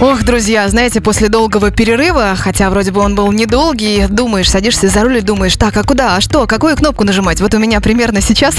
[0.00, 5.02] Ох, друзья, знаете, после долгого перерыва, хотя вроде бы он был недолгий, думаешь, садишься за
[5.02, 7.42] руль и думаешь, так, а куда, а что, какую кнопку нажимать?
[7.42, 8.54] Вот у меня примерно сейчас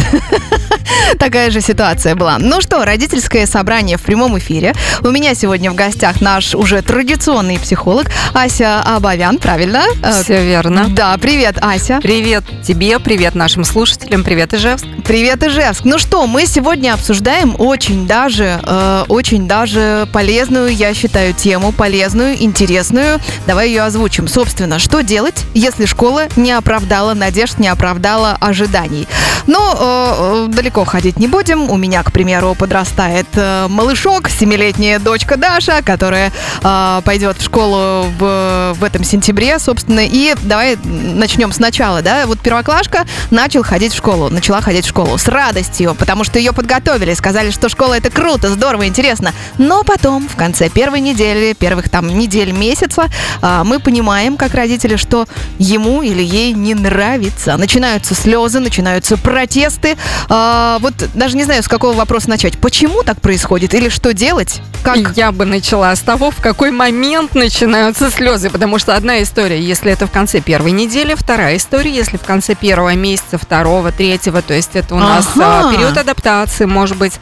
[1.17, 2.37] такая же ситуация была.
[2.37, 4.75] Ну что, родительское собрание в прямом эфире.
[5.01, 8.05] У меня сегодня в гостях наш уже традиционный психолог
[8.35, 9.83] Ася Абавян, правильно?
[10.03, 10.89] Э, Все верно.
[10.89, 11.99] Да, привет, Ася.
[12.03, 14.85] Привет тебе, привет нашим слушателям, привет Ижевск.
[15.05, 15.85] Привет, Ижевск.
[15.85, 22.41] Ну что, мы сегодня обсуждаем очень даже, э, очень даже полезную, я считаю, тему, полезную,
[22.41, 23.19] интересную.
[23.47, 24.27] Давай ее озвучим.
[24.27, 29.07] Собственно, что делать, если школа не оправдала надежд, не оправдала ожиданий?
[29.47, 31.69] Но э, э, далеко ходить не будем.
[31.69, 36.31] У меня, к примеру, подрастает э, малышок, семилетняя дочка Даша, которая
[36.63, 40.01] э, пойдет в школу в, в этом сентябре, собственно.
[40.05, 42.25] И давай начнем сначала, да?
[42.27, 46.53] Вот первоклашка начал ходить в школу, начала ходить в школу с радостью, потому что ее
[46.53, 49.33] подготовили, сказали, что школа это круто, здорово, интересно.
[49.57, 51.20] Но потом, в конце первой недели,
[51.53, 53.09] первых там недель, месяца,
[53.41, 55.27] а, мы понимаем, как родители, что
[55.59, 57.57] ему или ей не нравится.
[57.57, 59.97] Начинаются слезы, начинаются протесты.
[60.29, 62.57] А, Вот даже не знаю, с какого вопроса начать.
[62.57, 64.61] Почему так происходит или что делать?
[64.83, 65.15] Как?
[65.15, 69.91] Я бы начала с того, в какой момент начинаются слезы, потому что одна история, если
[69.91, 74.53] это в конце первой недели, вторая история, если в конце первого месяца, второго, третьего, то
[74.53, 75.69] есть это у нас Ага.
[75.69, 77.13] а, период адаптации, может быть,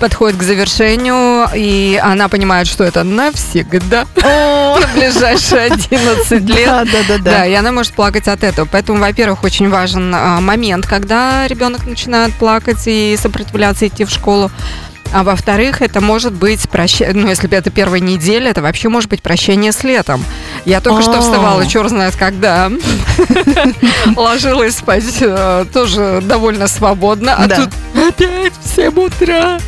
[0.00, 6.66] подходит к завершению, и она понимает, что это навсегда, на ближайшие 11 лет.
[6.66, 7.46] Да, да, да, Да, да.
[7.46, 8.66] и она может плакать от этого.
[8.70, 14.50] Поэтому, во-первых, очень важен а, момент, когда ребенок начинает плакать и сопротивляться идти в школу.
[15.12, 19.10] А во-вторых, это может быть прощение, ну, если бы это первая неделя, это вообще может
[19.10, 20.24] быть прощение с летом.
[20.64, 22.70] Я только что вставала, черт знает когда.
[24.16, 27.34] Ложилась спать э, тоже довольно свободно.
[27.34, 29.58] А тут опять в 7 утра.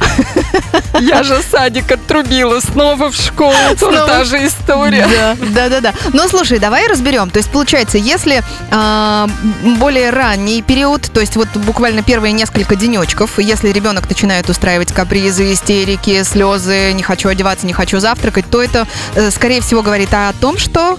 [1.01, 3.55] Я же садик отрубила, снова в школу.
[3.79, 5.09] Тоже та же история.
[5.09, 5.95] Да, да, да, да.
[6.13, 7.31] Ну, слушай, давай разберем.
[7.31, 9.29] То есть, получается, если а,
[9.79, 15.53] более ранний период, то есть вот буквально первые несколько денечков, если ребенок начинает устраивать капризы,
[15.53, 20.33] истерики, слезы, не хочу одеваться, не хочу завтракать, то это, э, скорее всего, говорит о
[20.41, 20.99] том, что...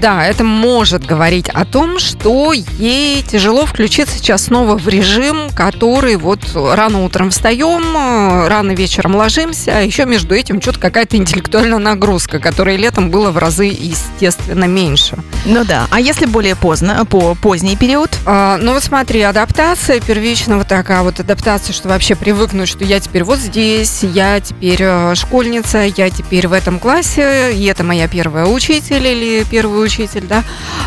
[0.00, 6.16] Да, это может говорить о том, что ей тяжело включиться сейчас снова в режим, который
[6.16, 11.78] вот рано утром встаем, э, рано вечером ложимся, а еще между этим что-то какая-то интеллектуальная
[11.78, 15.18] нагрузка, которая летом было в разы, естественно, меньше.
[15.44, 15.86] Ну да.
[15.90, 18.10] А если более поздно, по поздний период?
[18.26, 23.00] А, ну вот смотри, адаптация первично вот такая вот адаптация, что вообще привыкнуть, что я
[23.00, 28.08] теперь вот здесь, я теперь э, школьница, я теперь в этом классе, и это моя
[28.08, 30.42] первая учитель или первый учитель, да,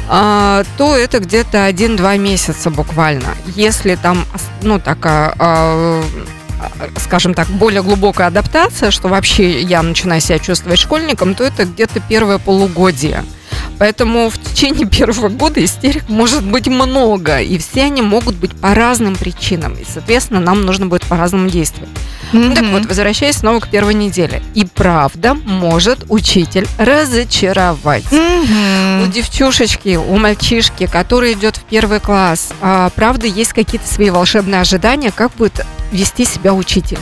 [0.09, 3.35] а, то это где-то один-два месяца буквально.
[3.55, 4.25] Если там,
[4.63, 6.03] ну такая а,
[6.97, 11.99] скажем так, более глубокая адаптация, что вообще я начинаю себя чувствовать школьником, то это где-то
[11.99, 13.23] первое полугодие.
[13.79, 18.73] Поэтому в течение первого года истерик может быть много, и все они могут быть по
[18.73, 19.73] разным причинам.
[19.73, 21.89] И, соответственно, нам нужно будет по-разному действовать.
[22.31, 24.41] Ну, так вот, возвращаясь снова к первой неделе.
[24.55, 28.11] И правда может учитель разочаровать.
[28.11, 29.03] Мгм.
[29.03, 34.61] У девчушечки, у мальчишки, который идет в первый класс, а, правда, есть какие-то свои волшебные
[34.61, 36.99] ожидания, как будет вести себя учитель.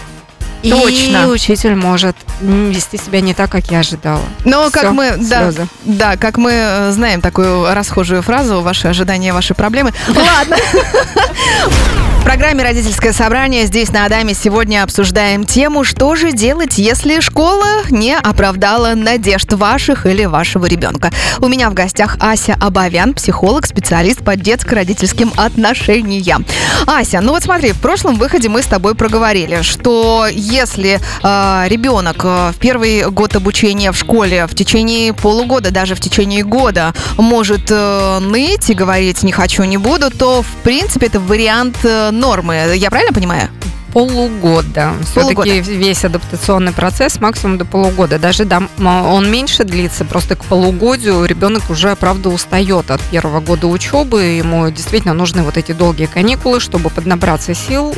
[0.64, 1.24] Точно.
[1.24, 4.22] И учитель может вести себя не так, как я ожидала.
[4.46, 5.68] Но как Всё, мы, да, слезы.
[5.84, 9.94] да, как мы э, знаем такую расхожую фразу, ваши ожидания, ваши проблемы.
[10.08, 10.58] Ладно.
[12.22, 17.66] В программе «Родительское собрание» здесь на Адаме сегодня обсуждаем тему, что же делать, если школа
[17.90, 21.10] не оправдала надежд ваших или вашего ребенка.
[21.40, 26.46] У меня в гостях Ася Абавян, психолог, специалист по детско-родительским отношениям.
[26.86, 32.24] Ася, ну вот смотри, в прошлом выходе мы с тобой проговорили, что если э, ребенок
[32.24, 37.72] э, в первый год обучения в школе, в течение полугода, даже в течение года может
[37.72, 42.56] э, ныть и говорить «не хочу, не буду», то, в принципе, это вариант э, нормы.
[42.76, 43.50] Я правильно понимаю?
[43.94, 44.94] Полугода.
[45.04, 48.20] Все-таки весь адаптационный процесс максимум до полугода.
[48.20, 53.68] Даже да, он меньше длится, просто к полугодию ребенок уже, правда, устает от первого года
[53.68, 54.22] учебы.
[54.22, 57.94] Ему действительно нужны вот эти долгие каникулы, чтобы поднабраться сил,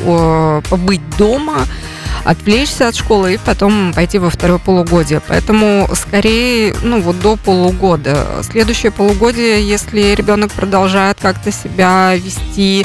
[0.68, 1.58] побыть дома,
[2.24, 5.22] отвлечься от школы и потом пойти во второе полугодие.
[5.28, 8.42] Поэтому скорее, ну вот до полугода.
[8.42, 12.84] Следующее полугодие, если ребенок продолжает как-то себя вести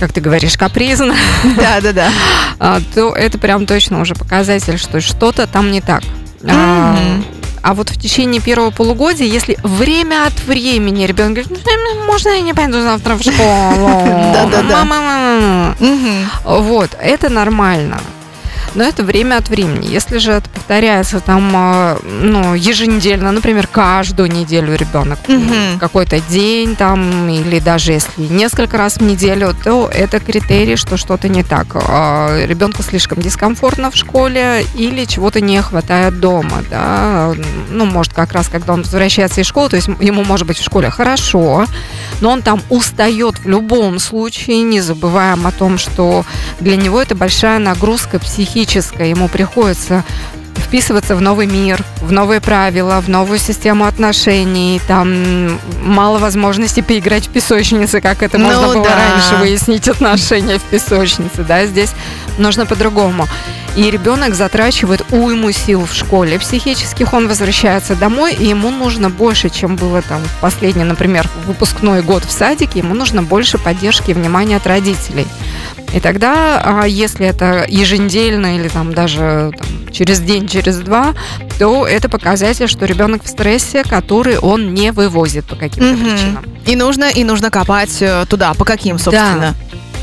[0.00, 1.14] как ты говоришь, капризно,
[1.56, 2.80] Да, да, да.
[2.94, 6.02] то это прям точно уже показатель, что что-то там не так.
[6.42, 6.96] А.
[7.62, 12.40] А вот в течение первого полугодия, если время от времени ребенок говорит, «Ну, можно я
[12.40, 13.36] не пойду завтра в школу?
[14.32, 14.84] Да-да-да.
[14.84, 15.76] Мама, мама».
[15.78, 16.30] Мгм.
[16.44, 18.00] Вот, это нормально.
[18.74, 19.86] Но это время от времени.
[19.88, 25.78] Если же это повторяется там, а, ну, еженедельно, например, каждую неделю ребенок Мгм.
[25.80, 31.28] какой-то день там, или даже если несколько раз в неделю, то это критерий, что что-то
[31.28, 31.66] не так.
[31.74, 37.32] А, Ребенку слишком дискомфортно в школе или чего-то не хватает дома, да.
[37.70, 40.64] Ну, может, как раз, когда он возвращается из школы, то есть ему может быть в
[40.64, 41.66] школе хорошо,
[42.20, 46.24] но он там устает в любом случае, не забываем о том, что
[46.60, 48.18] для него это большая нагрузка
[48.60, 50.04] психическая, ему приходится
[50.56, 54.80] вписываться в новый мир, в новые правила, в новую систему отношений.
[54.86, 58.94] Там мало возможностей поиграть в песочнице, как это Ну можно было да.
[58.94, 61.42] раньше выяснить отношения в песочнице.
[61.42, 61.90] Да, здесь
[62.38, 63.26] нужно по-другому.
[63.76, 69.48] И ребенок затрачивает уйму сил в школе психических, он возвращается домой, и ему нужно больше,
[69.48, 74.14] чем было там в последний, например, выпускной год в садике, ему нужно больше поддержки и
[74.14, 75.26] внимания от родителей.
[75.94, 81.14] И тогда, а, если это еженедельно или там даже там, через день, через два,
[81.58, 86.04] то это показатель, что ребенок в стрессе, который он не вывозит по каким-то Мгм.
[86.10, 86.44] причинам.
[86.66, 88.54] И нужно, и нужно копать э, туда.
[88.54, 89.54] По каким, собственно?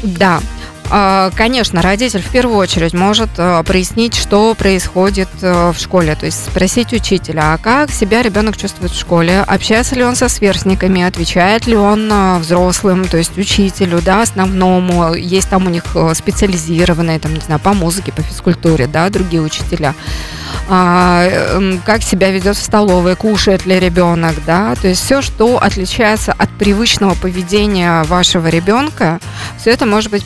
[0.04, 0.38] Да.
[0.38, 0.42] А,
[0.89, 6.45] Конечно, родитель в первую очередь может э, прояснить, что происходит э, в школе, то есть
[6.45, 11.68] спросить учителя, а как себя ребенок чувствует в школе, общается ли он со сверстниками, отвечает
[11.68, 17.33] ли он э, взрослым, то есть учителю, да, основному, есть там у них специализированные, там,
[17.33, 19.94] не знаю, по музыке, по физкультуре, да, другие учителя.
[20.69, 25.62] А, эм, как себя ведет в столовой, кушает ли ребенок, да, то есть все, что
[25.62, 29.19] отличается от привычного поведения вашего ребенка,
[29.57, 30.25] все это может быть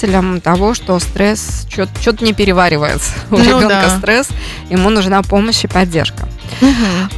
[0.00, 3.12] показателем того, что стресс что-то не переваривается.
[3.30, 3.98] У Ну ребенка да.
[3.98, 4.28] стресс,
[4.70, 6.28] ему нужна помощь и поддержка.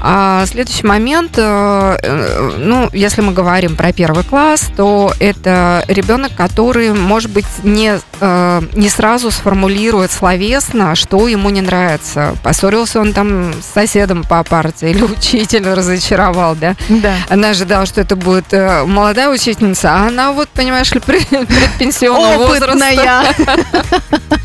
[0.00, 6.34] А следующий момент, э, э, ну, если мы говорим про первый класс, то это ребенок,
[6.36, 12.36] который, может быть, не, э, не сразу сформулирует словесно, что ему не нравится.
[12.42, 16.74] Поссорился он там с соседом по парте или учитель разочаровал, да?
[16.88, 17.14] Да.
[17.28, 22.72] Она ожидала, что это будет молодая учительница, а она вот, понимаешь ли, пред- предпенсионного возраста.
[22.72, 23.34] Опытная.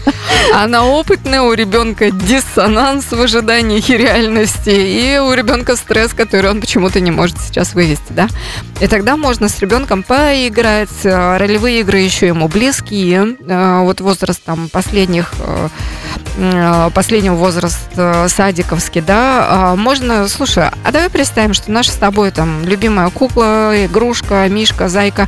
[0.54, 6.62] Она опытная, у ребенка диссонанс в ожиданиях и реальности, и у ребенка стресс, который он
[6.62, 8.28] почему-то не может сейчас вывести, да.
[8.80, 14.44] И тогда можно с ребенком поиграть, э, ролевые игры еще ему близкие, Э, вот возраст
[14.44, 15.70] там последних э,
[16.94, 22.64] последнего возраста садиковский, да, а можно, слушай, а давай представим, что наша с тобой там
[22.64, 25.28] любимая кукла, игрушка, мишка, зайка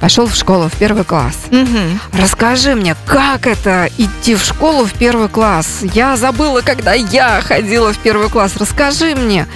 [0.00, 1.36] пошел в школу в первый класс.
[1.50, 2.00] Мгм.
[2.20, 5.78] Расскажи мне, как это идти в школу в первый класс?
[5.94, 8.52] Я забыла, когда я ходила в первый класс.
[8.56, 8.81] Расскажи
[9.14, 9.46] мне.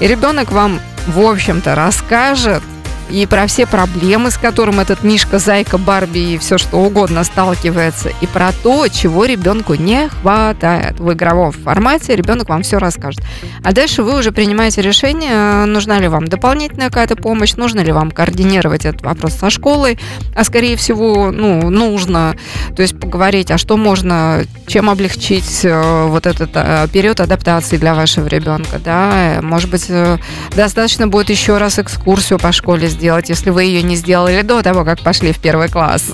[0.00, 2.62] И ребенок вам, в общем-то, расскажет
[3.10, 8.10] и про все проблемы, с которым этот Мишка, Зайка, Барби и все что угодно сталкивается,
[8.20, 13.22] и про то, чего ребенку не хватает в игровом формате, ребенок вам все расскажет.
[13.62, 18.10] А дальше вы уже принимаете решение, нужна ли вам дополнительная какая-то помощь, нужно ли вам
[18.10, 19.98] координировать этот вопрос со школой,
[20.34, 22.36] а скорее всего, ну, нужно,
[22.74, 27.94] то есть поговорить, а что можно, чем облегчить э, вот этот э, период адаптации для
[27.94, 30.18] вашего ребенка, да, может быть, э,
[30.54, 34.84] достаточно будет еще раз экскурсию по школе сделать, если вы ее не сделали до того,
[34.84, 36.04] как пошли в первый класс.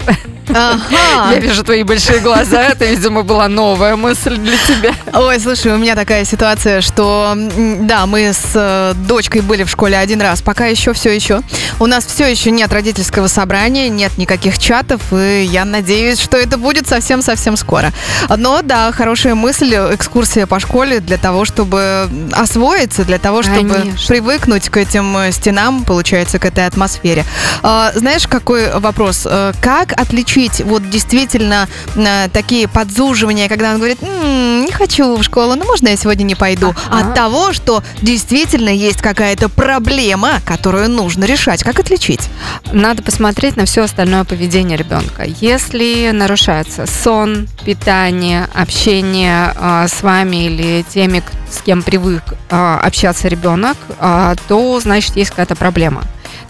[0.48, 0.80] Ага.
[1.32, 4.94] Я вижу твои большие глаза, это, видимо, была новая мысль для тебя.
[5.12, 7.34] Ой, слушай, у меня такая ситуация, что
[7.80, 11.40] да, мы с э, дочкой были в школе один раз, пока еще все еще.
[11.78, 16.58] У нас все еще нет родительского собрания, нет никаких чатов, и я надеюсь, что это
[16.58, 17.92] будет совсем-совсем скоро.
[18.36, 24.08] Но да, хорошая мысль, экскурсия по школе для того, чтобы освоиться, для того, чтобы Конечно.
[24.08, 27.24] привыкнуть к этим э, стенам, получается, к этой атмосфере.
[27.62, 29.22] А, знаешь, какой вопрос?
[29.26, 35.22] Э, Как отличить вот действительно э, такие подзуживания, когда он говорит, «М, не хочу в
[35.22, 37.08] школу, ну можно я сегодня не пойду, Ага.
[37.08, 41.62] от того, что действительно есть какая-то проблема, которую нужно решать.
[41.62, 42.28] Как отличить?
[42.72, 45.24] Надо посмотреть на все остальное поведение ребенка.
[45.40, 53.28] Если нарушается сон, питание, общение а, с вами или теми, с кем привык а, общаться
[53.28, 56.02] ребенок, а, то значит есть какая-то проблема.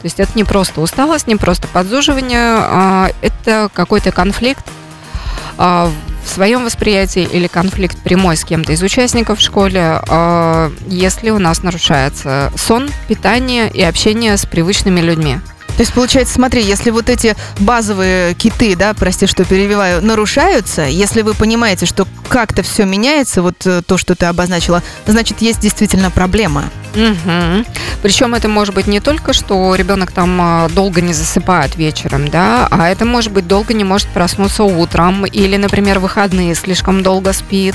[0.03, 4.65] То есть это не просто усталость, не просто подзуживание, а, это какой-то конфликт
[5.59, 5.93] а,
[6.25, 11.39] в своем восприятии или конфликт прямой с кем-то из участников в школе, а, если у
[11.39, 15.39] нас нарушается сон, питание и общение с привычными людьми.
[15.77, 21.23] То есть, получается, смотри, если вот эти базовые киты, да, прости, что перебиваю, нарушаются, если
[21.23, 26.11] вы понимаете, что как-то все меняется, вот э, то, что ты обозначила, значит, есть действительно
[26.11, 26.65] проблема.
[26.95, 27.65] Угу.
[28.03, 32.67] Причем это может быть не только, что ребенок там а, долго не засыпает вечером, да,
[32.71, 37.75] а это может быть долго не может проснуться утром, или, например, выходные слишком долго спит,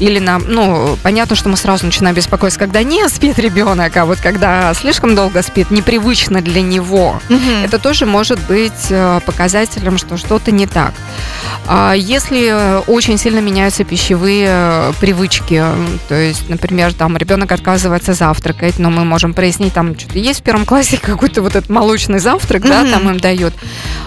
[0.00, 4.18] или на, ну, понятно, что мы сразу начинаем беспокоиться, когда не спит ребенок, а вот
[4.20, 7.50] когда слишком долго спит, непривычно для него, угу.
[7.64, 10.94] это тоже может быть э, показателем, что что-то не так.
[11.66, 15.62] А если очень сильно меняются пищевые э, привычки,
[16.08, 18.14] то есть, например, там ребенок отказывается
[18.56, 22.18] завтракать, но мы можем прояснить, там что-то есть в первом классе какой-то вот этот молочный
[22.18, 22.68] завтрак, mm-hmm.
[22.68, 23.54] да, там им дают.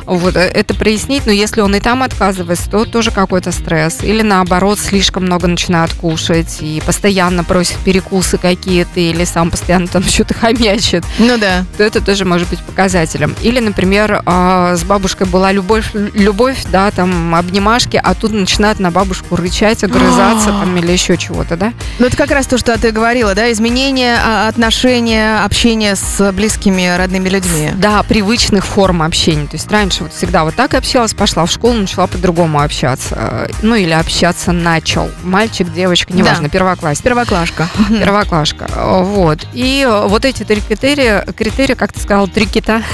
[0.06, 4.00] Вот, э, это прояснить, но если он и там отказывается, то тоже какой-то стресс.
[4.04, 10.04] Или наоборот, слишком много начинает кушать и постоянно просит перекусы какие-то, или сам постоянно там
[10.08, 11.04] что-то хомячит.
[11.20, 11.66] Ну да.
[11.78, 13.36] То это тоже может быть показателем.
[13.42, 18.92] Или, например, а, с бабушкой была любовь, любовь, да, там обнимашки, а тут начинает на
[18.92, 21.74] бабушку рычать, огрызаться там или еще чего-то, да?
[22.00, 26.96] Ну это как раз то, что ты говорила, да, изменение а, отношения, общения с близкими,
[26.98, 27.72] родными людьми.
[27.76, 29.48] Да, привычных форм общения.
[29.48, 33.50] То есть раньше вот всегда вот так общалась, пошла в школу, начала по-другому общаться.
[33.62, 35.10] Ну или общаться начал.
[35.24, 36.50] Мальчик, девочка, неважно, да.
[36.50, 37.04] первоклассник.
[37.04, 37.68] Первоклашка.
[37.90, 38.70] Первоклашка.
[38.76, 39.46] Вот.
[39.54, 42.84] И вот эти три критерия, критерии, как ты сказал, три кита.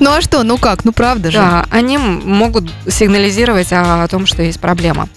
[0.00, 1.38] Ну а что, ну как, ну правда же.
[1.38, 5.08] Да, они могут сигнализировать о том, что есть проблема.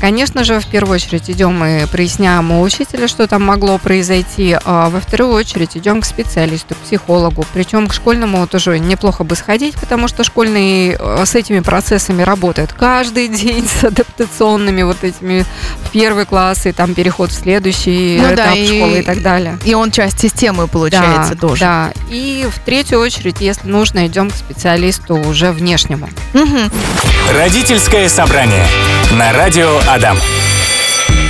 [0.00, 4.56] Конечно же, в первую очередь идем и проясняем у учителя, что там могло произойти.
[4.64, 7.44] А во вторую очередь идем к специалисту, к психологу.
[7.52, 12.72] Причем к школьному тоже неплохо бы сходить, потому что школьный э, с этими процессами работает
[12.72, 15.44] каждый день, с адаптационными вот этими
[15.84, 19.22] в первый класс и там переход в следующий ну, этап да, школы и, и так
[19.22, 19.58] далее.
[19.64, 21.60] И он часть системы получается да, тоже.
[21.60, 21.92] Да.
[22.10, 26.08] И в третью очередь, если нужно, идем к специалисту уже внешнему.
[26.34, 26.70] Угу.
[27.34, 28.66] Родительское собрание
[29.12, 30.18] на радио Адам.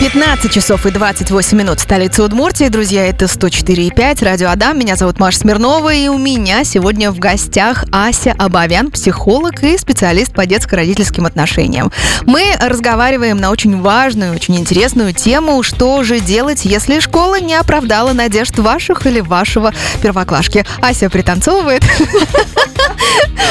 [0.00, 2.68] 15 часов и 28 минут столица Удмуртии.
[2.68, 4.78] Друзья, это 104,5, радио Адам.
[4.78, 10.32] Меня зовут Маша Смирнова, и у меня сегодня в гостях Ася Абавян, психолог и специалист
[10.32, 11.90] по детско-родительским отношениям.
[12.26, 18.12] Мы разговариваем на очень важную, очень интересную тему, что же делать, если школа не оправдала
[18.12, 20.64] надежд ваших или вашего первоклашки.
[20.80, 21.82] Ася пританцовывает.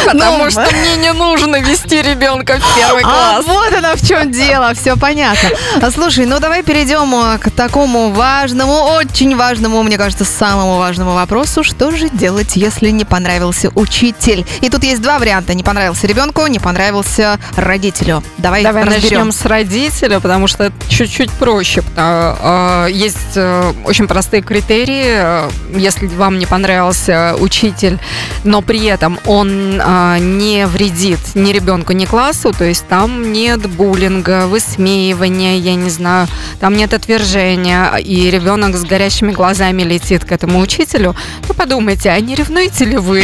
[0.05, 3.45] Потому что мне не нужно вести ребенка в первый а класс.
[3.47, 5.49] А вот оно в чем дело, все понятно.
[5.91, 11.63] Слушай, ну давай перейдем э, к такому важному, очень важному, мне кажется, самому важному вопросу.
[11.63, 14.45] Что же делать, если не понравился учитель?
[14.61, 15.53] И тут есть два варианта.
[15.53, 18.23] Не понравился ребенку, не понравился родителю.
[18.37, 19.01] Давай, давай разберем.
[19.03, 21.83] начнем с родителя, потому что это чуть-чуть проще.
[21.95, 25.77] Э, есть э, очень простые критерии.
[25.77, 27.99] Если вам не понравился учитель,
[28.43, 34.47] но при этом он не вредит ни ребенку, ни классу, то есть там нет буллинга,
[34.47, 36.27] высмеивания, я не знаю,
[36.59, 41.15] там нет отвержения, и ребенок с горящими глазами летит к этому учителю,
[41.47, 43.23] то подумайте, а не ревнуете ли вы?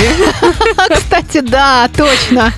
[0.94, 2.54] Кстати, да, точно.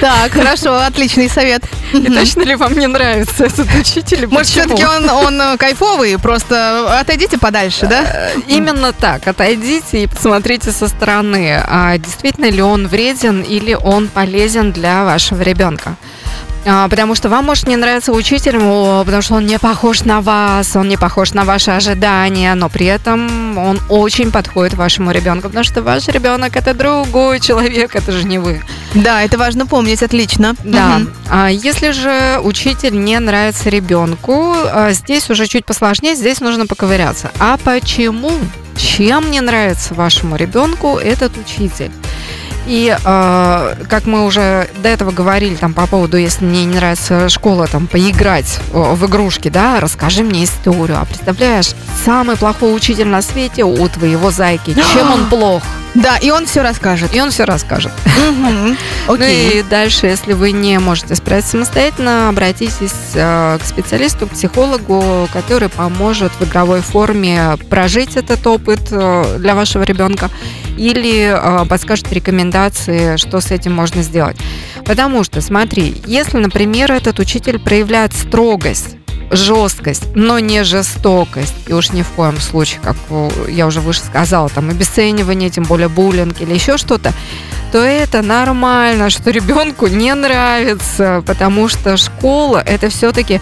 [0.00, 1.62] Так, хорошо, отличный совет.
[1.92, 4.26] И точно ли вам не нравится этот учитель?
[4.26, 8.02] Может, все-таки он, он э, кайфовый, просто отойдите подальше, да?
[8.04, 14.08] Э, именно так, отойдите и посмотрите со стороны, а действительно ли он вреден или он
[14.08, 15.96] полезен для вашего ребенка.
[16.66, 20.76] А, потому что вам может не нравиться учитель, потому что он не похож на вас,
[20.76, 25.64] он не похож на ваши ожидания, но при этом он очень подходит вашему ребенку, потому
[25.64, 28.62] что ваш ребенок это другой человек, это же не вы.
[28.94, 30.54] Да, это важно помнить, отлично.
[30.62, 30.98] Да.
[31.00, 31.10] Угу.
[31.30, 37.30] А если же учитель не нравится ребенку, а, здесь уже чуть посложнее, здесь нужно поковыряться.
[37.38, 38.32] А почему?
[38.76, 41.90] Чем не нравится вашему ребенку этот учитель?
[42.66, 47.28] И э, как мы уже до этого говорили там по поводу, если мне не нравится
[47.28, 50.98] школа, там поиграть в игрушки, да, расскажи мне историю.
[51.00, 51.74] А представляешь,
[52.04, 54.74] самый плохой учитель на свете у твоего зайки.
[54.94, 55.62] Чем он плох?
[55.94, 57.14] Да, и он все расскажет.
[57.14, 57.92] И он все расскажет.
[59.08, 65.28] Ну и дальше, если вы не можете справиться самостоятельно, обратитесь э, к специалисту, к психологу,
[65.32, 70.30] который поможет в игровой форме прожить этот опыт э, для вашего ребенка
[70.80, 74.36] или э, подскажет рекомендации, что с этим можно сделать.
[74.86, 78.96] Потому что, смотри, если, например, этот учитель проявляет строгость,
[79.30, 81.54] жесткость, но не жестокость.
[81.66, 82.96] И уж ни в коем случае, как
[83.48, 87.12] я уже выше сказала, там обесценивание, тем более буллинг или еще что-то,
[87.72, 93.40] то это нормально, что ребенку не нравится, потому что школа это все-таки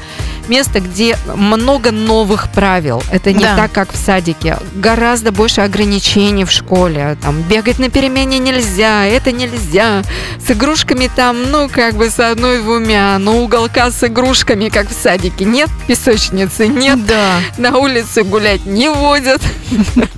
[0.49, 3.03] место, где много новых правил.
[3.11, 3.57] Это не да.
[3.57, 4.59] так, как в садике.
[4.75, 7.17] Гораздо больше ограничений в школе.
[7.23, 10.03] Там бегать на перемене нельзя, это нельзя.
[10.47, 15.45] С игрушками там, ну, как бы с одной-двумя, но уголка с игрушками, как в садике,
[15.45, 17.37] нет песочницы нет, Да.
[17.57, 19.41] на улице гулять не водят.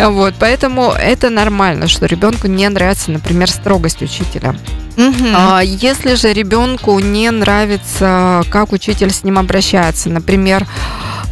[0.00, 4.54] Вот, поэтому это нормально, что ребенку не нравится, например, строгость учителя.
[4.96, 5.34] Мгм.
[5.34, 10.66] А если же ребенку не нравится, как учитель с ним обращается, например,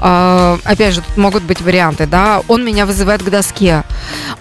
[0.00, 3.84] а, опять же, тут могут быть варианты, да, он меня вызывает к доске,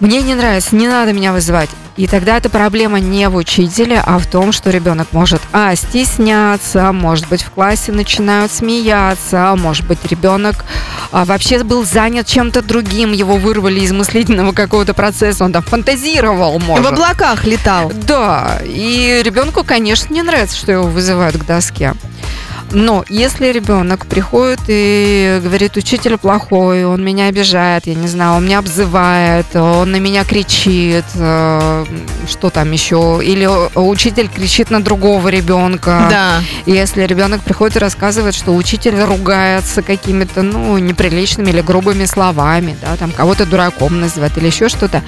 [0.00, 1.70] мне не нравится, не надо меня вызывать.
[1.96, 6.92] И тогда эта проблема не в учителе, а в том, что ребенок может, а, стесняться,
[6.92, 10.64] может быть, в классе начинают смеяться, может быть, ребенок
[11.10, 16.58] а, вообще был занят чем-то другим, его вырвали из мыслительного какого-то процесса, он там фантазировал,
[16.58, 16.84] может.
[16.84, 17.90] В облаках летал.
[17.94, 21.94] Да, и ребенку, конечно, не нравится, что его вызывают к доске.
[22.72, 28.44] Но если ребенок приходит и говорит, учитель плохой, он меня обижает, я не знаю, он
[28.44, 31.84] меня обзывает, он на меня кричит, э,
[32.28, 36.06] что там еще, или учитель кричит на другого ребенка.
[36.10, 36.42] Да.
[36.66, 42.96] Если ребенок приходит и рассказывает, что учитель ругается какими-то, ну, неприличными или грубыми словами, да,
[42.96, 45.02] там кого-то дураком называет или еще что-то,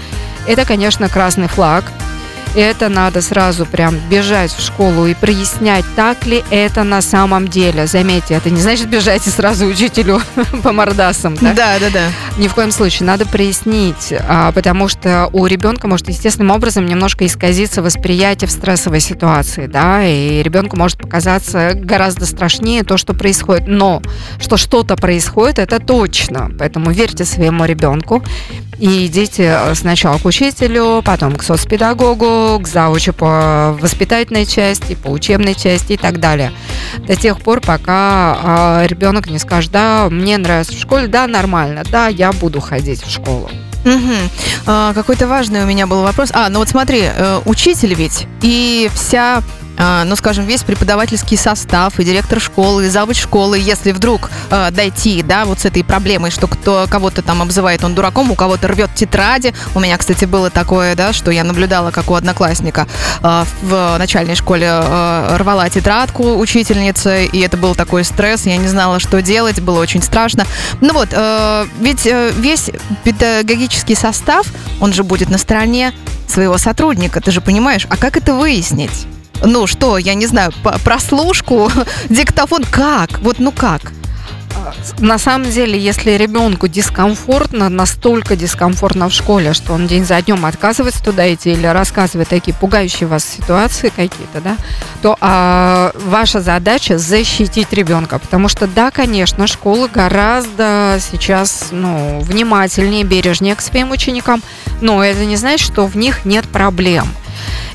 [0.46, 1.84] это, конечно, красный флаг.
[2.54, 7.48] И это надо сразу прям бежать в школу и прояснять, так ли это на самом
[7.48, 7.86] деле.
[7.86, 10.20] Заметьте, это не значит бежать и сразу учителю
[10.62, 11.52] по мордасам, да?
[11.52, 12.08] Да, да, да.
[12.38, 13.06] Ни в коем случае.
[13.06, 19.00] Надо прояснить, а, потому что у ребенка может естественным образом немножко исказиться восприятие в стрессовой
[19.00, 23.66] ситуации, да, и ребенку может показаться гораздо страшнее то, что происходит.
[23.66, 24.02] Но
[24.40, 26.50] что что-то происходит, это точно.
[26.58, 28.22] Поэтому верьте своему ребенку
[28.78, 35.08] и идите э, сначала к учителю, потом к соцпедагогу, к заучу по воспитательной части, по
[35.08, 36.52] учебной части и так далее.
[37.06, 41.82] До тех пор, пока а, ребенок не скажет, да, мне нравится в школе, да, нормально,
[41.90, 43.50] да, я буду ходить в школу.
[43.84, 44.16] Мгм.
[44.66, 46.30] А, какой-то важный у меня был вопрос.
[46.32, 49.42] А, ну вот смотри, э, учитель ведь и вся,
[49.78, 55.22] ну скажем, весь преподавательский состав, и директор школы, и завуч школы, если вдруг э, дойти,
[55.22, 58.90] да, вот с этой проблемой, что кто кого-то там обзывает он дураком, у кого-то рвет
[58.94, 59.54] тетради.
[59.74, 62.86] У меня, кстати, было такое, да, что я наблюдала, как у одноклассника
[63.22, 68.68] э, в начальной школе э, рвала тетрадку учительница, и это был такой стресс, я не
[68.68, 70.46] знала, что делать, было очень страшно.
[70.80, 72.70] Ну вот, э, ведь э, весь
[73.04, 74.46] педагогический состав,
[74.80, 75.92] он же будет на стороне
[76.26, 79.06] своего сотрудника, ты же понимаешь, а как это выяснить?
[79.42, 80.52] Ну что, я не знаю,
[80.84, 81.70] прослушку,
[82.08, 83.18] диктофон, как?
[83.20, 83.92] Вот ну как?
[84.98, 90.44] На самом деле, если ребенку дискомфортно, настолько дискомфортно в школе, что он день за днем
[90.44, 94.56] отказывается туда идти или рассказывает такие пугающие вас ситуации какие-то, да,
[95.02, 98.18] то а, ваша задача защитить ребенка.
[98.18, 104.42] Потому что, да, конечно, школы гораздо сейчас ну, внимательнее, бережнее к своим ученикам,
[104.80, 107.06] но это не значит, что в них нет проблем.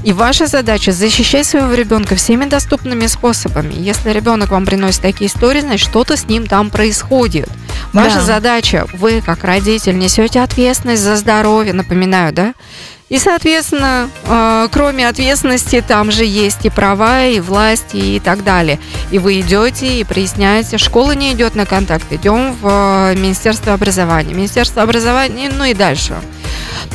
[0.04, 3.74] И ваша задача защищать своего ребенка всеми доступными способами.
[3.74, 7.50] Если ребенок вам приносит такие истории, значит что-то с ним там происходит.
[7.94, 8.22] Ваша Да.
[8.22, 12.54] задача, вы как родитель несете ответственность за здоровье, напоминаю, да?
[13.10, 18.80] И, соответственно, э, кроме ответственности, там же есть и права, и власть, и так далее.
[19.12, 20.78] И вы идете и проясняете.
[20.78, 24.34] Школа не идет на контакт, идем в э, Министерство образования.
[24.34, 26.16] Министерство образования, ну и дальше.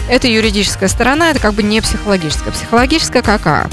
[0.08, 2.52] Это юридическая сторона, это как бы не психологическая.
[2.52, 3.68] Психологическая какая?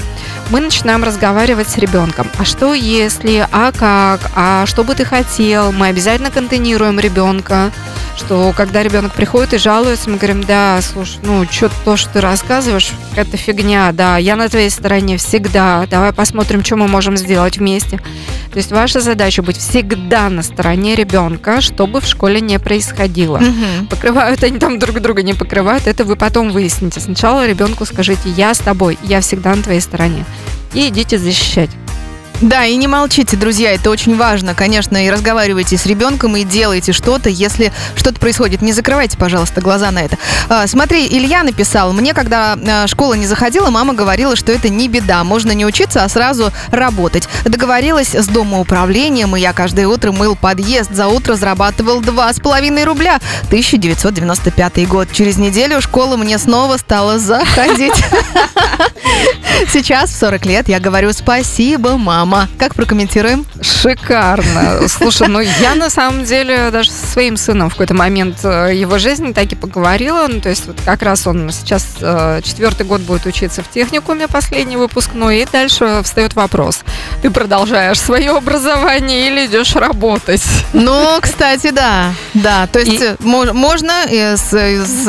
[0.50, 2.28] Мы начинаем разговаривать с ребенком.
[2.38, 5.72] А что если, а как, а что бы ты хотел?
[5.72, 7.72] Мы обязательно контейнируем ребенка,
[8.16, 12.20] что когда ребенок приходит и жалуется, мы говорим, да, слушай, ну, что то, что ты
[12.20, 17.58] рассказываешь, это фигня, да, я на твоей стороне всегда, давай посмотрим, что мы можем сделать
[17.58, 17.98] вместе.
[18.50, 23.38] То есть ваша задача быть всегда на стороне ребенка, что бы в школе не происходило.
[23.38, 23.86] Мгм.
[23.88, 27.00] Покрывают они там друг друга, не покрывают, это вы потом выясните.
[27.00, 30.24] Сначала ребенку скажите, я с тобой, я всегда на твоей стороне.
[30.72, 31.70] И идите защищать.
[32.42, 36.92] Да, и не молчите, друзья, это очень важно, конечно, и разговаривайте с ребенком, и делайте
[36.92, 38.60] что-то, если что-то происходит.
[38.60, 40.18] Не закрывайте, пожалуйста, глаза на это.
[40.50, 44.86] А, смотри, Илья написал, мне, когда а, школа не заходила, мама говорила, что это не
[44.88, 47.26] беда, можно не учиться, а сразу работать.
[47.44, 53.18] Договорилась с домоуправлением, и я каждое утро мыл подъезд, за утро зарабатывал 2,5 рубля.
[53.46, 55.08] 1995 год.
[55.10, 57.94] Через неделю школа мне снова стала заходить.
[59.72, 62.48] Сейчас, в 40 лет, я говорю спасибо, мама.
[62.58, 63.46] Как прокомментируем?
[63.60, 64.86] Шикарно.
[64.88, 68.98] Слушай, ну я на самом деле даже со своим сыном в какой-то момент э, его
[68.98, 70.26] жизни так и поговорила.
[70.28, 74.28] Ну, то есть вот как раз он сейчас э, четвертый год будет учиться в техникуме,
[74.28, 76.80] последний выпускной, и дальше встает вопрос.
[77.22, 80.42] Ты продолжаешь свое образование или идешь работать?
[80.74, 82.12] Ну, кстати, да.
[82.34, 83.92] Да, то есть И- э, мо- можно,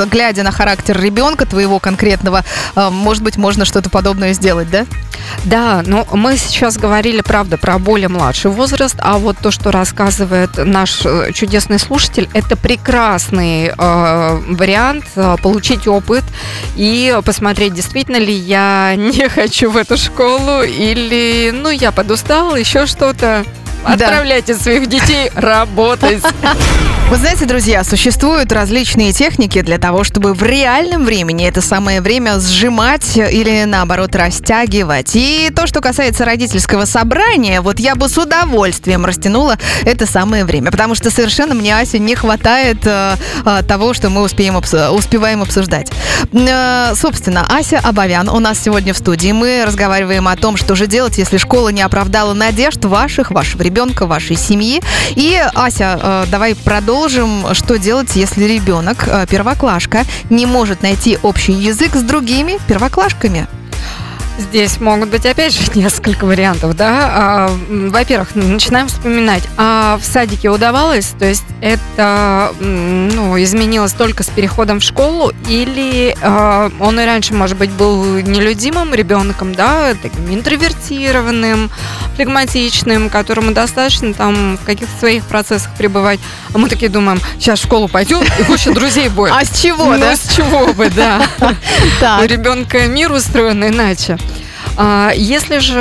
[0.10, 2.44] глядя на характер ребенка твоего конкретного,
[2.76, 4.86] может быть, можно что-то подобное сделать, да?
[5.44, 10.52] Да, но мы сейчас говорили, правда, про более младший возраст, а вот то, что рассказывает
[10.58, 16.24] наш э, чудесный слушатель, это прекрасный э, вариант э, получить опыт
[16.76, 22.86] и посмотреть, действительно ли я не хочу в эту школу или, ну, я подустал, еще
[22.86, 23.46] что-то.
[23.84, 24.60] Отправляйте да.
[24.60, 26.24] своих детей работать.
[27.10, 32.38] Вы знаете, друзья, существуют различные техники для того, чтобы в реальном времени это самое время
[32.38, 35.16] сжимать или наоборот растягивать.
[35.16, 40.70] И то, что касается родительского собрания, вот я бы с удовольствием растянула это самое время,
[40.70, 45.90] потому что совершенно мне, Ася, не хватает э, э, того, что мы успеем, успеваем обсуждать.
[46.34, 49.32] Э, собственно, Ася Абавян у нас сегодня в студии.
[49.32, 54.06] Мы разговариваем о том, что же делать, если школа не оправдала надежд ваших, вашего ребенка,
[54.06, 54.82] вашей семьи.
[55.16, 61.54] И, Ася, э, давай продолжим, что делать, если ребенок, э, первоклашка, не может найти общий
[61.54, 63.48] язык с другими первоклашками.
[64.38, 67.10] Здесь могут быть, опять же, несколько вариантов, да.
[67.12, 69.44] А, во-первых, начинаем вспоминать.
[69.58, 71.08] А в садике удавалось?
[71.20, 75.32] То есть это ну, изменилось только с переходом в школу?
[75.48, 81.72] Или а, он и раньше, может быть, был нелюдимым ребенком, да, таким интровертированным,
[82.16, 86.20] флегматичным, которому достаточно там в каких-то своих процессах пребывать.
[86.54, 89.34] А мы такие думаем, сейчас в школу пойдем и куча друзей будет.
[89.38, 90.16] А с чего, ну, да?
[90.16, 91.22] с чего бы, да.
[92.22, 94.18] У ребенка мир устроен иначе.
[94.76, 95.80] А, если же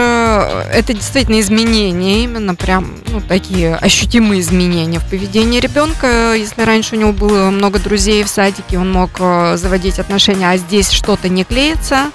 [0.72, 6.98] это действительно изменения, именно прям ну, такие ощутимые изменения в поведении ребенка, если раньше у
[6.98, 11.44] него было много друзей в садике, он мог э, заводить отношения, а здесь что-то не
[11.44, 12.10] клеится,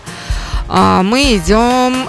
[0.68, 2.08] а, мы идем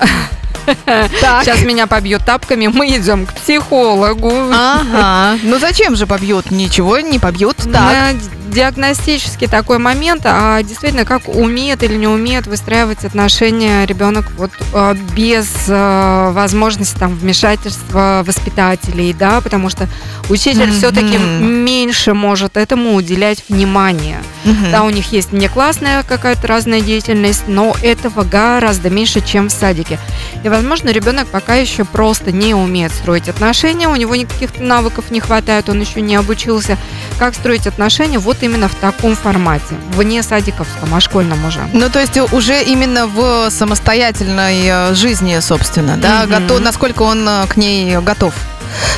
[1.21, 1.45] так.
[1.45, 4.33] Сейчас меня побьют тапками, мы идем к психологу.
[4.53, 5.39] Ага.
[5.43, 6.51] Ну зачем же побьют?
[6.51, 7.57] Ничего не побьют.
[7.73, 8.17] Так
[8.53, 14.95] диагностический такой момент, а действительно, как умеет или не умеет выстраивать отношения ребенок вот а,
[14.95, 19.89] без а, возможности там вмешательства воспитателей, да, потому что
[20.29, 20.79] учитель mm-hmm.
[20.79, 24.19] все-таки меньше может этому уделять внимание.
[24.45, 24.71] Mm-hmm.
[24.71, 29.53] Да, у них есть не классная какая-то разная деятельность, но этого гораздо меньше, чем в
[29.53, 29.99] садике.
[30.45, 35.21] И, возможно, ребенок пока еще просто не умеет строить отношения, у него никаких навыков не
[35.21, 36.77] хватает, он еще не обучился,
[37.19, 38.19] как строить отношения.
[38.19, 41.61] Вот именно в таком формате, вне садиковском, а школьном уже.
[41.73, 46.33] Ну, то есть уже именно в самостоятельной э, жизни, собственно, да, угу.
[46.33, 48.35] готов, насколько он э, к ней готов?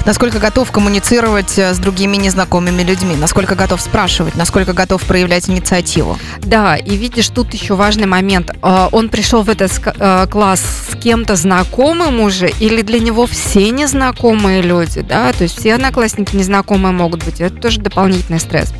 [0.04, 6.16] насколько готов коммуницировать э, с другими незнакомыми людьми, насколько готов спрашивать, насколько готов проявлять инициативу.
[6.42, 8.52] Да, и видишь, тут еще важный момент.
[8.62, 9.72] Он пришел в этот
[10.30, 15.74] класс с кем-то знакомым уже, или для него все незнакомые люди, да, то есть все
[15.74, 18.72] одноклассники незнакомые могут быть, это тоже дополнительный стресс.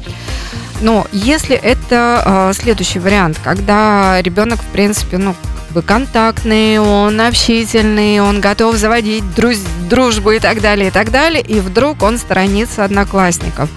[0.85, 7.18] Но если это э, следующий вариант, когда ребенок, в принципе, ну, как бы контактный, он
[7.23, 12.18] общительный, он готов заводить друз дружбу и так далее, и так далее, и вдруг он
[12.18, 13.70] сторонится одноклассников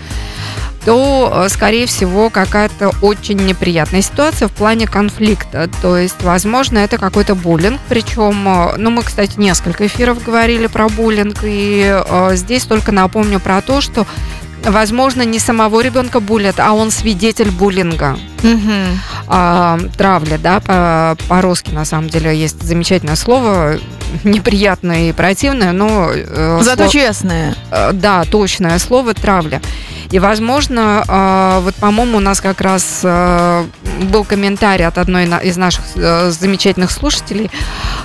[0.85, 5.69] то, скорее всего, какая-то очень неприятная ситуация в плане конфликта.
[5.81, 7.81] То есть, возможно, это какой-то буллинг.
[7.89, 13.61] Причем, ну, мы, кстати, несколько эфиров говорили про буллинг, и э, здесь только напомню про
[13.61, 14.07] то, что
[14.69, 18.17] возможно, не самого ребенка булят, а он свидетель буллинга.
[18.43, 18.71] Угу.
[19.27, 23.77] А, травля, да, по- по-русски на самом деле есть замечательное слово,
[24.23, 26.09] неприятное и противное, но...
[26.13, 26.91] Э, Зато слов...
[26.91, 27.55] честное.
[27.71, 29.61] Э, да, точное слово травля.
[30.11, 33.65] И, возможно, э, вот, по-моему, у нас как раз э,
[34.03, 37.51] был комментарий от одной из наших э, замечательных слушателей.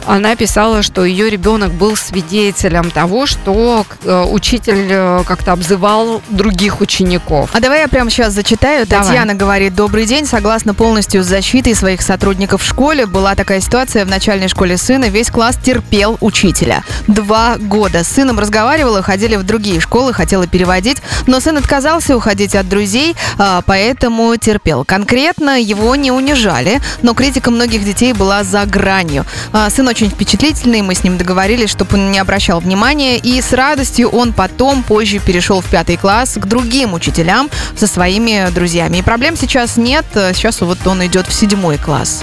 [0.07, 7.51] Она писала, что ее ребенок был свидетелем того, что учитель как-то обзывал других учеников.
[7.53, 8.87] А давай я прямо сейчас зачитаю.
[8.87, 9.07] Давай.
[9.07, 14.05] Татьяна говорит, добрый день, согласно полностью с защитой своих сотрудников в школе, была такая ситуация
[14.05, 16.83] в начальной школе сына, весь класс терпел учителя.
[17.07, 18.03] Два года.
[18.03, 22.69] С сыном разговаривала, ходили в другие школы, хотела переводить, но сын отказался отказался уходить от
[22.69, 24.85] друзей, а, поэтому терпел.
[24.85, 29.27] Конкретно его не унижали, но критика многих детей была за гранью.
[29.53, 33.53] А, сын очень впечатлительный, мы с ним договорились, чтобы он не обращал внимания, и с
[33.53, 38.99] радостью он потом, позже перешел в пятый класс к другим учителям со своими друзьями.
[38.99, 42.23] И проблем сейчас нет, сейчас вот он идет в седьмой класс.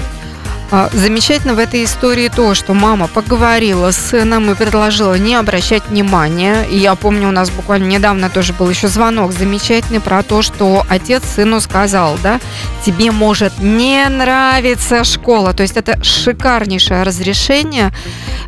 [0.72, 5.84] А, замечательно в этой истории то, что мама поговорила с сыном и предложила не обращать
[5.90, 6.64] внимания.
[6.70, 10.86] И я помню, у нас буквально недавно тоже был еще звонок замечательный про то, что
[10.88, 12.40] отец сыну сказал, да,
[12.86, 15.54] тебе может не нравиться школа.
[15.54, 17.92] То есть это шикарнейшее разрешение.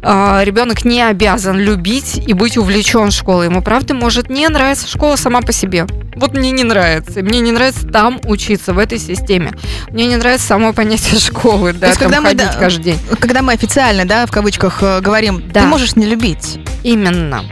[0.04, 3.48] А, ребенок не обязан любить и быть увлечен школой.
[3.48, 5.88] Ему, правда, может не нравиться школа сама по себе.
[6.16, 7.22] Вот мне не нравится.
[7.22, 9.54] Мне не нравится там учиться, в этой системе.
[9.90, 13.00] Мне не нравится само понятие школы, да, когда мы, ходить да, каждый день.
[13.19, 15.62] Когда мы официально, да, в кавычках э, говорим, Да.
[15.62, 16.60] ты можешь не любить.
[16.84, 17.43] Именно.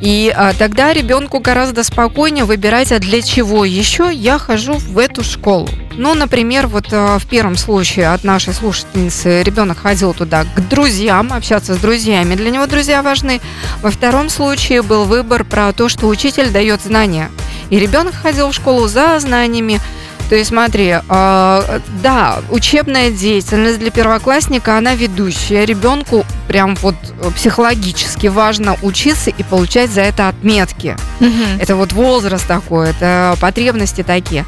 [0.00, 5.24] И а, тогда ребенку гораздо спокойнее выбирать, а для чего еще я хожу в эту
[5.24, 5.68] школу.
[5.96, 11.32] Ну, например, вот а, в первом случае от нашей слушательницы ребенок ходил туда к друзьям,
[11.32, 12.36] общаться с друзьями.
[12.36, 13.40] Для него друзья важны.
[13.82, 17.30] Во втором случае был выбор про то, что учитель дает знания.
[17.70, 19.80] И ребенок ходил в школу за знаниями.
[20.28, 25.64] То есть смотри, э, да, учебная деятельность для первоклассника, она ведущая.
[25.64, 26.94] Ребенку прям вот
[27.34, 30.96] психологически важно учиться и получать за это отметки.
[31.60, 34.44] Это вот возраст такой, это потребности такие.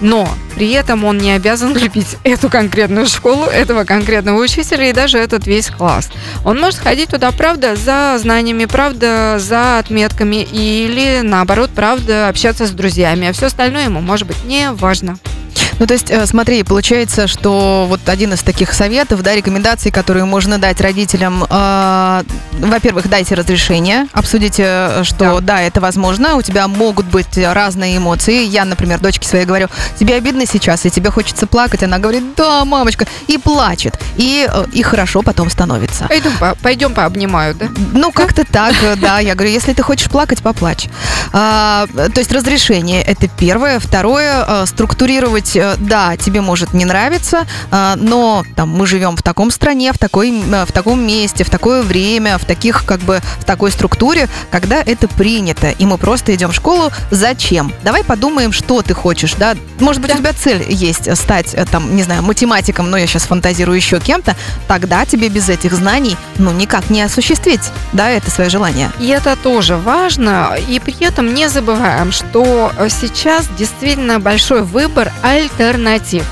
[0.00, 5.18] Но при этом он не обязан любить эту конкретную школу, этого конкретного учителя и даже
[5.18, 6.10] этот весь класс.
[6.44, 12.70] Он может ходить туда, правда, за знаниями, правда, за отметками или, наоборот, правда, общаться с
[12.70, 15.18] друзьями, а все остальное ему может быть не важно.
[15.24, 15.43] Thank you.
[15.78, 20.24] Ну, то есть, э, смотри, получается, что вот один из таких советов, да, рекомендаций, которые
[20.24, 22.22] можно дать родителям, э,
[22.60, 25.60] во-первых, дайте разрешение, обсудите, э, что да.
[25.62, 28.44] это возможно, у тебя могут быть разные эмоции.
[28.44, 31.82] Я, например, дочке своей говорю, тебе обидно сейчас, и тебе хочется плакать.
[31.82, 33.98] Она говорит, да, мамочка, и плачет.
[34.16, 36.06] И, э, и хорошо потом становится.
[36.08, 37.66] Пойдем, по- пойдем пообнимаю, да?
[37.92, 39.18] Ну, как-то так, да.
[39.18, 40.88] Я говорю, если ты хочешь плакать, поплачь.
[41.32, 43.78] А, то есть разрешение– это первое.
[43.78, 49.50] Второе структурировать, э, да, тебе может не нравиться, а, но там мы живем в таком
[49.50, 53.44] стране, в, такой, э, в таком месте, в такое время, в таких, как бы, в
[53.44, 56.90] такой структуре, когда это принято, и мы просто идем в школу.
[57.10, 57.72] Зачем?
[57.82, 59.54] Давай подумаем, что ты хочешь, да?
[59.78, 60.16] Может быть, Да.
[60.16, 63.76] у тебя цель есть э, стать, э, там, не знаю, математиком, но я сейчас фантазирую
[63.76, 64.36] еще кем-то,
[64.68, 68.90] тогда тебе без этих знаний, ну, никак не осуществить, да, это свое желание.
[68.98, 70.56] И это тоже важно.
[70.68, 76.24] И при этом не забываем, что э, сейчас действительно большой выбор альтернатив.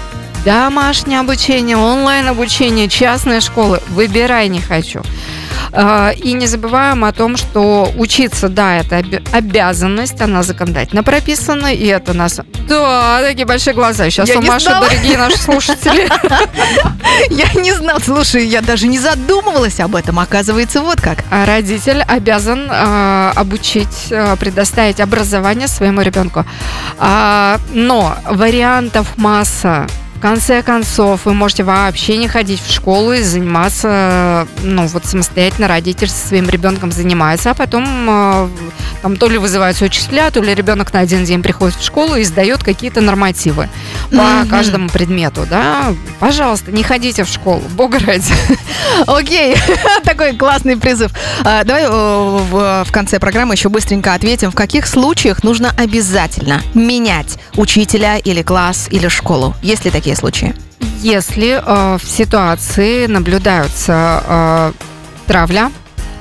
[0.45, 3.81] Домашнее обучение, онлайн-обучение, частные школы.
[3.91, 5.03] Выбирай не хочу.
[5.75, 11.87] А, И не забываем о том, что учиться, да, это обязанность, она законодательно прописана, и
[11.87, 12.41] это нас...
[12.69, 14.11] Да, такие большие глаза.
[14.11, 16.09] Сейчас Я у Маши, дорогие наши слушатели.
[17.31, 21.19] Я не знал, слушай, я даже не задумывалась об этом, оказывается, вот как.
[21.31, 26.45] А Родитель обязан а, обучить, предоставить образование своему ребенку.
[26.99, 29.87] Но вариантов масса.
[30.23, 36.09] Конце концов, вы можете вообще не ходить в школу и заниматься, ну, вот самостоятельно родитель
[36.09, 38.49] со своим ребенком занимается, а потом а,
[39.03, 42.23] там то ли вызываются учителя, то ли ребенок на один день приходит в школу и
[42.23, 43.69] сдает какие-то нормативы
[44.11, 44.49] по Мгм.
[44.49, 45.93] каждому предмету, да.
[46.21, 48.33] Пожалуйста, не ходите в школу, бога ради.
[49.09, 49.57] Окей,
[50.05, 51.11] такой классный призыв.
[51.45, 56.63] А, Давай э, в в конце программы еще быстренько ответим, в каких случаях нужно обязательно
[56.75, 59.57] менять учителя или класс или школу.
[59.63, 60.55] Есть ли такие случаи?
[61.01, 64.72] Если э, в ситуации наблюдаются э,
[65.27, 65.70] травля,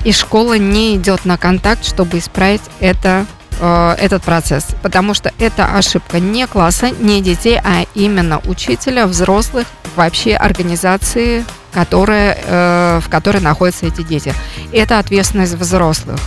[0.04, 3.26] и школа не идет на контакт, чтобы исправить это,
[3.60, 4.66] э, этот процесс.
[4.82, 12.38] Потому что это ошибка не класса, не детей, а именно учителя, взрослых, вообще организации, которые,
[12.44, 14.34] э, в которой находятся эти дети.
[14.72, 16.20] Это ответственность взрослых.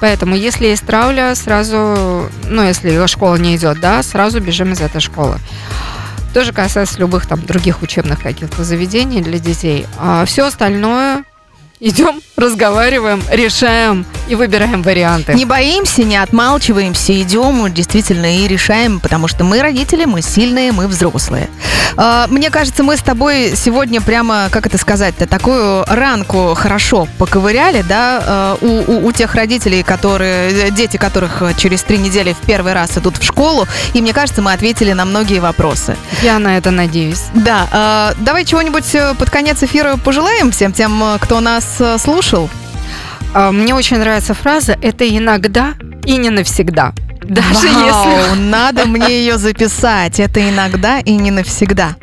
[0.00, 5.00] Поэтому, если есть травля, сразу, ну, если школа не идет, да, сразу бежим из этой
[5.00, 5.38] школы.
[6.34, 9.86] Тоже касается любых там других учебных каких-то заведений для детей.
[9.98, 11.24] А все остальное
[11.80, 15.34] идем, разговариваем, решаем и выбираем варианты.
[15.34, 20.86] Не боимся, не отмалчиваемся, идем действительно и решаем, потому что мы родители, мы сильные, мы
[20.88, 21.48] взрослые.
[21.96, 27.82] А, Мне кажется, мы с тобой сегодня прямо, как это сказать-то, такую ранку хорошо поковыряли,
[27.82, 32.72] да, а, у, у- у тех родителей, которые, дети которых через три недели в первый
[32.72, 35.96] раз идут в школу, и мне кажется, мы ответили на многие вопросы.
[36.22, 37.22] Я на это надеюсь.
[37.34, 41.98] Да, а, давай чего-нибудь э, под конец эфира пожелаем всем тем, э, кто нас э,
[41.98, 42.48] слушал.
[43.34, 46.92] А, Мне очень нравится фраза «это иногда и не навсегда».
[47.22, 48.40] Даже Вау, если...
[48.50, 50.18] надо мне ее записать.
[50.18, 51.96] Это иногда и не навсегда.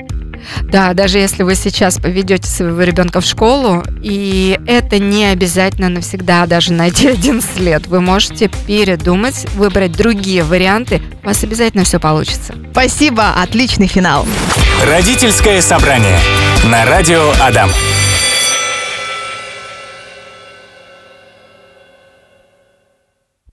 [0.62, 6.45] Да, даже если вы сейчас поведете своего ребенка в школу, и это не обязательно навсегда,
[6.45, 12.54] даже на 11 лет, вы можете передумать, выбрать другие варианты, у вас обязательно все получится.
[12.71, 14.28] Спасибо, отличный финал.
[14.88, 16.19] Родительское собрание
[16.65, 17.69] на радио Адам.